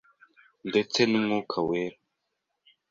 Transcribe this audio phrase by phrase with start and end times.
[0.69, 1.97] ndetse n’Umwuka Wera